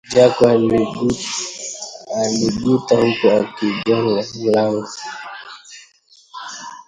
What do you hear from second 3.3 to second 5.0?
akiugonga mlango